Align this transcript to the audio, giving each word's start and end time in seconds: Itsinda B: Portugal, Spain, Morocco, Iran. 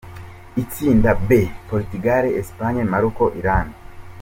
Itsinda 0.57 1.11
B: 1.27 1.47
Portugal, 1.69 2.25
Spain, 2.47 2.89
Morocco, 2.89 3.31
Iran. 3.37 3.69